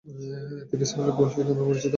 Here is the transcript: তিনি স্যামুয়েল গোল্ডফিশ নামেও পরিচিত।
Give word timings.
তিনি 0.69 0.83
স্যামুয়েল 0.89 1.11
গোল্ডফিশ 1.17 1.45
নামেও 1.47 1.67
পরিচিত। 1.69 1.89